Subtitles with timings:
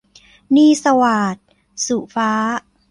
[0.51, 1.37] หนี้สวาท-
[1.85, 2.31] สุฟ้า